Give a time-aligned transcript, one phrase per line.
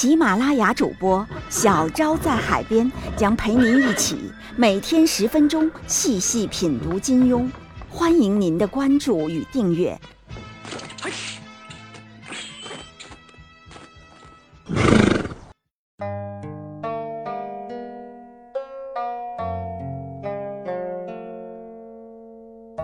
[0.00, 4.16] 喜马拉雅主播小昭在海边将陪您一起
[4.54, 7.50] 每天十分钟细细品读金庸，
[7.90, 9.98] 欢迎您的关注与订阅。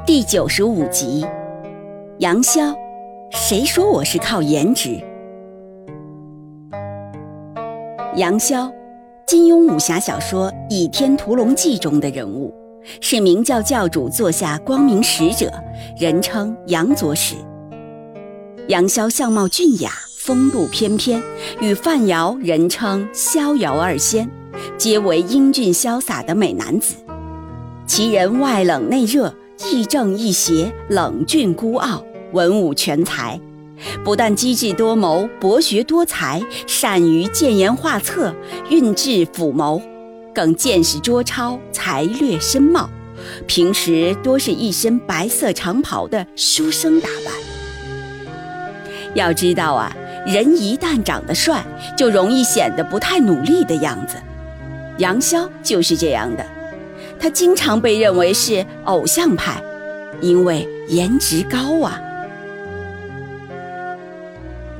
[0.04, 1.24] 第九十五集，
[2.18, 2.74] 杨逍，
[3.30, 5.00] 谁说我是靠颜值？
[8.16, 8.72] 杨逍，
[9.26, 12.54] 金庸武侠小说《倚天屠龙记》中的人物，
[13.00, 15.52] 是明教教主座下光明使者，
[15.98, 17.34] 人称杨左使。
[18.68, 21.20] 杨逍相貌俊雅，风度翩翩，
[21.60, 24.30] 与范瑶人称逍遥二仙，
[24.78, 26.94] 皆为英俊潇洒的美男子。
[27.84, 29.34] 其人外冷内热。
[29.70, 33.40] 亦正亦邪，冷峻孤傲，文武全才，
[34.04, 38.34] 不但机智多谋、博学多才，善于建言画策、
[38.70, 39.80] 运智抚谋，
[40.34, 42.88] 更见识卓超、才略深茂。
[43.46, 47.32] 平时多是一身白色长袍的书生打扮。
[49.14, 49.94] 要知道啊，
[50.26, 51.64] 人一旦长得帅，
[51.96, 54.16] 就容易显得不太努力的样子。
[54.98, 56.44] 杨逍就是这样的。
[57.18, 59.62] 他经常被认为是偶像派，
[60.20, 61.98] 因为颜值高啊。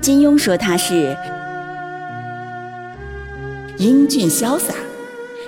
[0.04, 1.16] 金庸说他是
[3.78, 4.74] 英俊潇洒，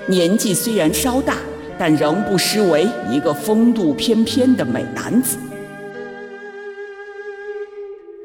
[0.08, 1.36] 年纪虽然稍大，
[1.78, 5.36] 但仍不失为一个风度翩翩的美男子。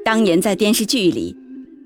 [0.05, 1.35] 当年在电视剧里。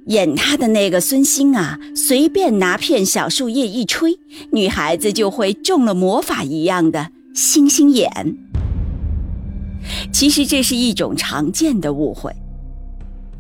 [0.06, 4.20] 演他的那个孙兴啊，随便拿片小树叶一吹，
[4.52, 8.38] 女孩子就会中了魔法一样的星星眼。
[10.14, 12.32] 其实这是一种常见的误会。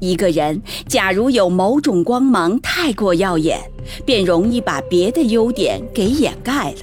[0.06, 3.60] 一个人假如有某种光芒太过耀眼，
[4.06, 6.82] 便容易把别的优点给掩盖了。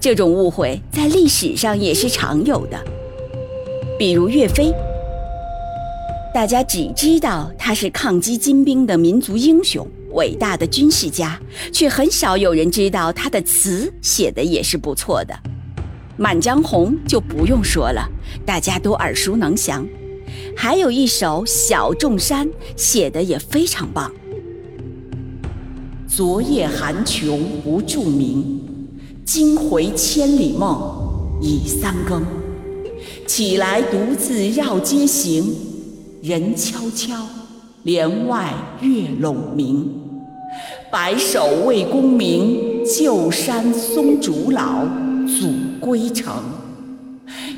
[0.00, 2.76] 这种误会在历史上也是常有的，
[3.98, 4.72] 比如岳飞。
[6.34, 11.38] 大家只知道他是抗击金兵的民族英雄、伟大的军事家，
[11.72, 15.34] 却很少有人知道他的词写的也是不错的。
[16.16, 18.08] 《满江红》就不用说了，
[18.46, 19.86] 大家都耳熟能详。
[20.56, 24.10] 还有一首《小众山》写的也非常棒。
[26.06, 28.60] 昨夜寒琼不住鸣，
[29.24, 32.22] 今回千里梦已三更。
[33.26, 35.54] 起来独自绕街行。
[36.22, 37.16] 人悄悄，
[37.82, 39.90] 帘外月笼明。
[40.90, 44.84] 白首为功名，旧山松竹老，
[45.26, 45.48] 阻
[45.80, 46.32] 归程。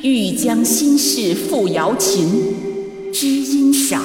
[0.05, 2.29] 欲将心事付瑶琴，
[3.11, 3.99] 知音少，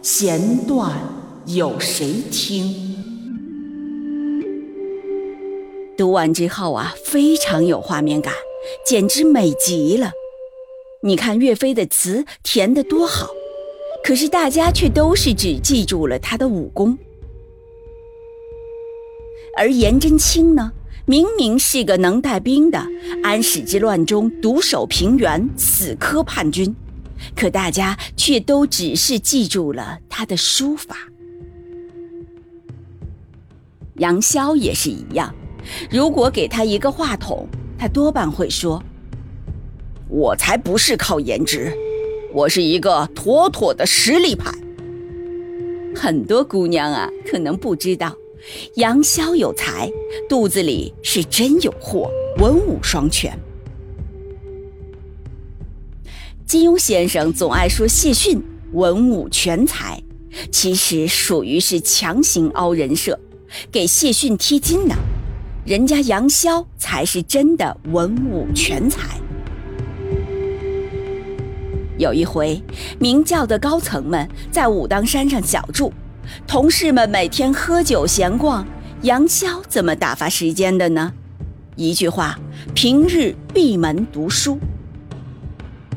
[0.00, 0.96] 弦断
[1.44, 2.94] 有谁听？
[5.96, 8.32] 读完之后啊，非常有画面感，
[8.86, 10.12] 简直美极了。
[11.02, 13.26] 你看岳飞的词填得多好。
[14.04, 16.96] 可是大家却都是只记住了他的武功，
[19.56, 20.72] 而颜真卿呢，
[21.08, 22.86] 明明是个能带兵的，
[23.22, 26.76] 安史之乱中独守平原，死磕叛军，
[27.34, 30.94] 可大家却都只是记住了他的书法。
[33.94, 35.34] 杨逍也是一样，
[35.90, 37.48] 如果给他一个话筒，
[37.78, 38.82] 他多半会说
[40.10, 41.72] ：“我才不是靠颜值。”
[42.34, 44.52] 我是一个妥妥的实力派。
[45.96, 48.14] 很多姑娘啊，可能不知道，
[48.74, 49.90] 杨逍有才，
[50.28, 53.38] 肚子里是真有货，文武双全。
[56.46, 58.42] 金庸先生总爱说谢逊
[58.72, 60.02] 文武全才，
[60.50, 63.18] 其实属于是强行凹人设，
[63.70, 64.94] 给谢逊贴金呢。
[65.66, 69.20] 人家杨逍才是真的文武全才。
[71.98, 72.62] 有一回，
[72.98, 75.92] 明教的高层们在武当山上小住，
[76.46, 78.66] 同事们每天喝酒闲逛，
[79.02, 81.12] 杨逍怎么打发时间的呢？
[81.76, 82.38] 一句话，
[82.74, 84.58] 平日闭门读书。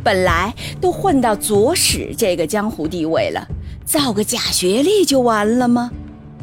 [0.04, 3.48] 本来都混到左使这个江湖地位了，
[3.86, 5.92] 造个假学历就完了吗？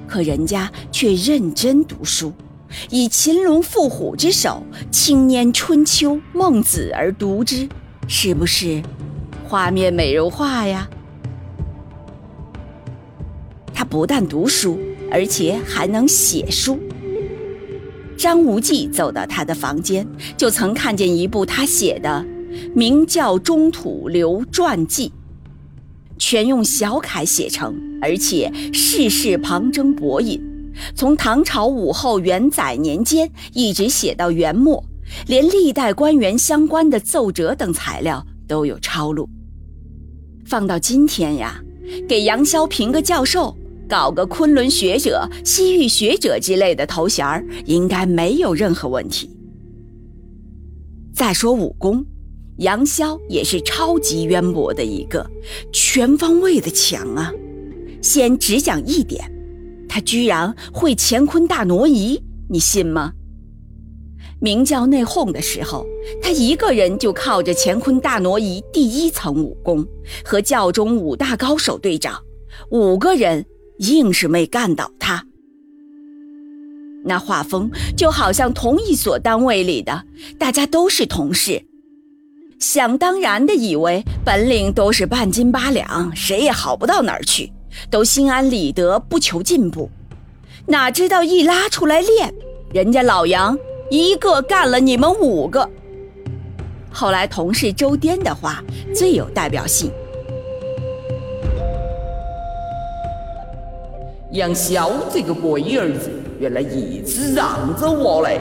[0.06, 2.32] 可人家却认真读书，
[2.88, 7.68] 以秦龙伏虎之手，轻拈《春秋》《孟子》而读之，
[8.06, 8.82] 是不是
[9.46, 10.88] 画面美如画呀？
[13.78, 14.76] 他不但读书，
[15.08, 16.80] 而且还能写书。
[18.16, 20.04] 张无忌走到他的房间，
[20.36, 22.26] 就曾看见一部他写的
[22.74, 25.08] 《明教中土流传记》，
[26.18, 27.72] 全用小楷写成，
[28.02, 30.42] 而且世事旁征博引，
[30.96, 34.82] 从唐朝武后元载年间一直写到元末，
[35.28, 39.28] 连历代官员相关的奏折等材料都有抄录。
[40.44, 41.62] 放到今天呀，
[42.08, 43.56] 给杨逍评个教授。
[43.88, 49.30] 搞个昆仑学者、西域学者之类的头衔儿，应该没有任何问题。
[51.14, 52.04] 再说武功，
[52.58, 55.28] 杨逍也是超级渊博的一个，
[55.72, 57.32] 全方位的强啊！
[58.02, 59.24] 先只讲一点，
[59.88, 63.12] 他居然会乾坤大挪移，你信吗？
[64.40, 65.84] 明教内讧的时候，
[66.22, 69.84] 他一个人就靠着乾坤大挪移第一层武功，
[70.24, 72.22] 和教中五大高手对掌，
[72.70, 73.44] 五个人。
[73.78, 75.24] 硬是没干倒他，
[77.04, 80.04] 那画风就好像同一所单位里的，
[80.38, 81.64] 大家都是同事，
[82.58, 87.52] 想当然的以为本领都是半斤八两，谁也好不到哪儿去，
[87.88, 89.88] 都心安理得不求进步。
[90.66, 92.34] 哪知道一拉出来练，
[92.74, 93.56] 人家老杨
[93.90, 95.70] 一个干了你们五个。
[96.90, 99.90] 后来同事周颠的话最有代表性。
[104.32, 108.40] 杨潇这个龟儿子，原来一直让着我嘞。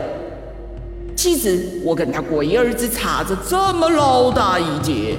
[1.15, 5.15] 岂知我跟他龟儿子差着这么老大一截。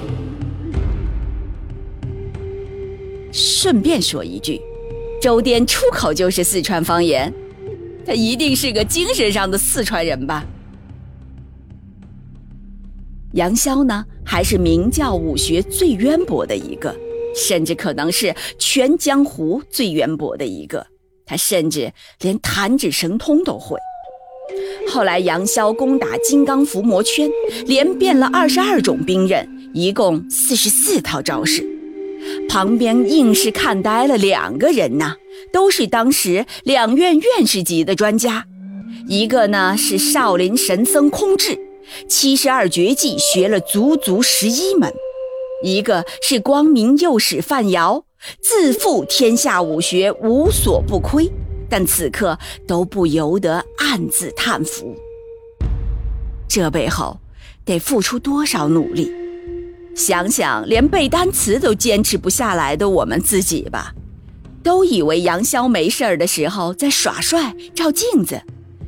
[3.33, 4.61] 顺便说一句，
[5.23, 7.33] 周颠出口就是四川方言，
[8.07, 10.45] 他一定是个精神上的四川人吧？
[13.33, 16.95] 杨潇呢，还是明教武学最渊博的一个。
[17.39, 20.85] 甚至可能是全江湖最渊博的一个，
[21.25, 23.79] 他甚至连弹指神通都会。
[24.89, 27.31] 后来杨逍攻打金刚伏魔圈，
[27.67, 31.65] 连变了二十二种兵刃，一共四十四套招式。
[32.49, 35.15] 旁边硬是看呆了两个人呐，
[35.53, 38.45] 都是当时两院院士级的专家。
[39.07, 41.59] 一个呢是少林神僧空智，
[42.09, 44.93] 七十二绝技学了足足十一门。
[45.63, 48.05] 一个是光明右使范瑶，
[48.41, 51.31] 自负天下武学无所不窥，
[51.69, 54.95] 但此刻都不由得暗自叹服。
[56.49, 57.19] 这背后
[57.65, 59.13] 得付出多少努力？
[59.97, 63.93] 想想连背单词都坚持不下来的我们自己吧，
[64.63, 68.41] 都以为杨逍没事儿的时候在耍帅照镜子，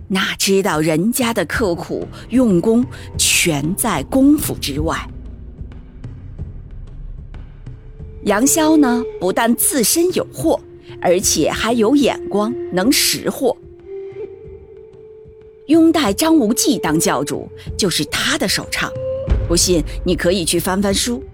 [0.06, 2.86] 哪知道人家的刻苦用功
[3.18, 4.96] 全在功夫之外。
[8.24, 10.60] 杨逍呢，不但自身有货，
[11.00, 13.56] 而且还有眼光，能识货。
[15.66, 18.92] 拥戴张无忌当教主，就是他的首唱。
[19.48, 21.24] 不信，你可以去翻翻书，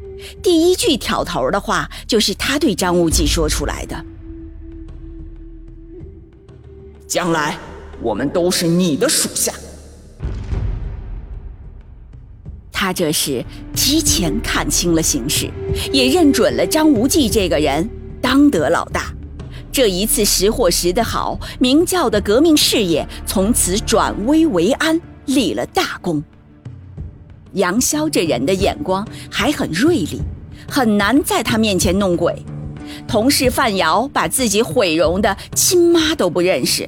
[0.40, 4.04] 第一句挑头的话，就是他对张无忌说出来的
[7.06, 7.58] ：“将来
[8.00, 9.52] 我们都是你的属下。”
[12.78, 13.42] 他这是
[13.74, 15.48] 提前看清了形势，
[15.90, 17.88] 也认准了张无忌这个人
[18.20, 19.14] 当得老大。
[19.72, 26.22] 这一次识货识得好，明教的革命事业从此转危为安，立了大功。
[27.54, 30.20] 杨逍这人的眼光还很锐利，
[30.68, 32.44] 很难在他面前弄鬼。
[33.08, 36.86] 同事范瑶把自己毁容的亲妈都不认识。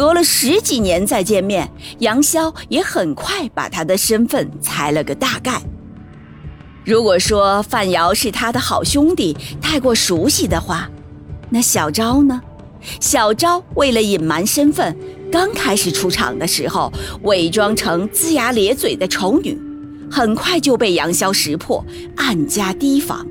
[0.00, 5.60] 隔了十几年再见面，杨逍也很快把他的身份猜了个大概。
[6.86, 10.90] 如果说范瑶是他的好兄弟，太过熟悉的话，
[11.50, 12.40] 那小昭呢？
[12.98, 14.96] 小昭为了隐瞒身份，
[15.30, 16.90] 刚开始出场的时候，
[17.24, 19.60] 伪装成龇牙咧嘴的丑女，
[20.10, 21.84] 很快就被杨逍识破，
[22.16, 23.26] 暗加提防。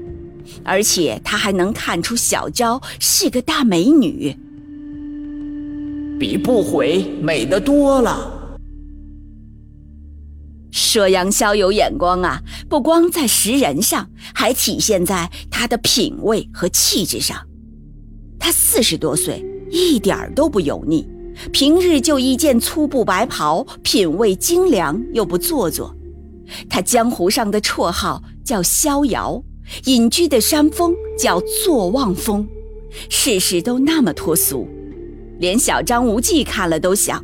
[0.63, 4.37] 而且他还能看出小昭是个大美女。
[6.19, 8.35] 比不悔美得多了。
[10.71, 17.37] 说杨逍有眼光啊，不光在识人上，还体现在他的品味和气质上。
[18.37, 21.07] 他四十多岁，一点儿都不油腻，
[21.51, 25.95] 平日就一件粗布白袍，品味精良又不做作。
[26.69, 29.43] 他江湖上的绰号叫逍遥，
[29.85, 32.47] 隐居的山峰叫坐忘峰，
[33.09, 34.67] 事事都那么脱俗。
[35.39, 37.23] 连小张无忌看了都想：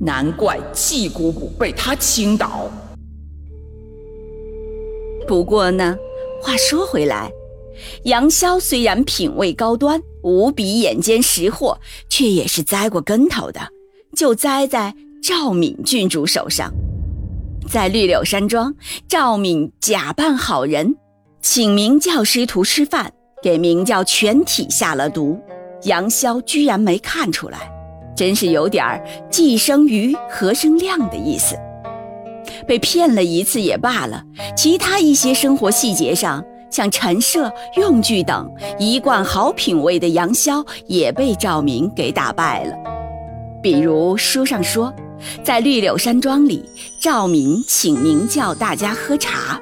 [0.00, 2.70] 难怪季姑姑被他倾倒。
[5.26, 5.96] 不过呢，
[6.42, 7.30] 话说回来，
[8.02, 13.60] 杨逍虽然品味高端，无比眼尖识货，却也是栽过跟头的，
[14.14, 16.70] 就栽在赵敏郡主手上。
[17.66, 18.74] 在绿柳山庄，
[19.08, 20.96] 赵敏假扮好人，
[21.40, 23.10] 请明教师徒吃饭，
[23.42, 25.40] 给明教全体下了毒。
[25.84, 27.58] 杨逍居然没看出来，
[28.16, 31.56] 真是有点儿既生瑜，何生亮的意思。
[32.66, 34.22] 被骗了一次也罢了，
[34.56, 42.74] 其他一些生活细节上，像陈设、用具等，一贯好品味的杨逍也被赵明给打败了。
[43.62, 44.92] 比如书上说，
[45.42, 46.64] 在绿柳山庄里，
[47.00, 49.60] 赵明请明教大家喝茶，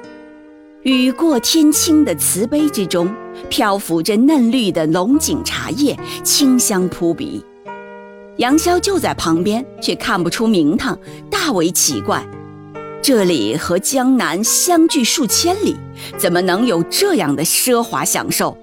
[0.83, 3.09] 雨过天青的瓷杯之中，
[3.49, 7.41] 漂浮着嫩绿的龙井茶叶，清香扑鼻。
[8.35, 10.97] 杨逍就在旁边，却看不出名堂，
[11.31, 12.21] 大为奇怪。
[13.01, 15.77] 这里和江南相距数千里，
[16.17, 18.57] 怎么能有这样的奢华享受？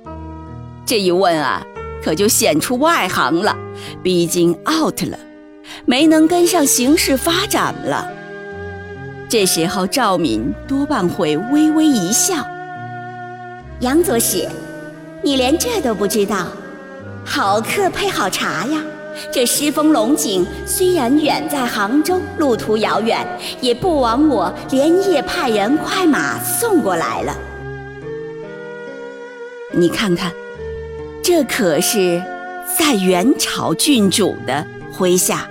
[0.85, 1.67] 这一问啊，
[2.05, 3.57] 可就显出外行了，
[4.03, 5.19] 毕竟 out 了，
[5.87, 8.07] 没能跟上形势发展了。
[9.31, 12.35] 这时候赵敏多半会微微一笑
[13.79, 14.49] ：“杨左使，
[15.23, 16.49] 你连这都不知道？
[17.25, 18.83] 好客配好茶呀。”
[19.33, 23.25] 这狮峰龙井虽然远在杭州，路途遥远，
[23.61, 27.37] 也不枉我连夜派人快马送过来了。
[29.73, 30.33] 你看看，
[31.23, 32.21] 这可是
[32.77, 34.65] 在元朝郡主的
[34.97, 35.50] 麾下，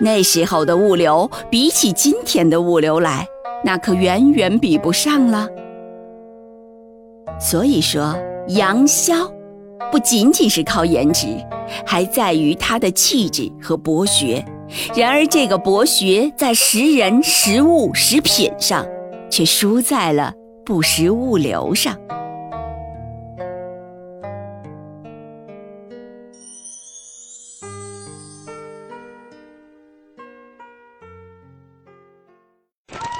[0.00, 3.26] 那时候的物流比起今天的物流来，
[3.64, 5.48] 那可远远比不上了。
[7.40, 8.16] 所以说，
[8.48, 9.30] 杨逍
[9.90, 11.26] 不仅仅是靠颜值。
[11.84, 14.44] 还在于他的气质和博学，
[14.94, 18.86] 然而这个博学在识人、识物、识品上，
[19.28, 20.32] 却输在了
[20.64, 21.98] 不识物流上。